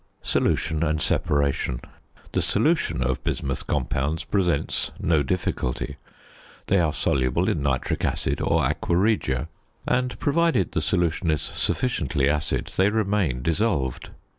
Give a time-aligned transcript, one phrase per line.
[0.23, 1.79] ~Solution and Separation.~
[2.31, 5.97] The solution of bismuth compounds presents no difficulty.
[6.65, 9.47] They are soluble in nitric acid or aqua regia,
[9.87, 14.09] and, provided the solution is sufficiently acid, they remain dissolved.